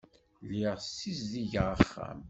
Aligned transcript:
Lliɣ 0.45 0.75
ssizdigeɣ 0.79 1.67
axxam. 1.75 2.19